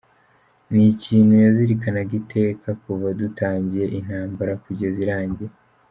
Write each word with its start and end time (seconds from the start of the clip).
Ni 0.73 0.83
ikintu 0.93 1.33
yazirikanaga 1.45 2.13
iteka 2.21 2.69
kuva 2.83 3.07
dutangiye 3.19 3.85
intambara 3.99 4.51
kugeza 4.63 4.97
irangiye. 5.05 5.51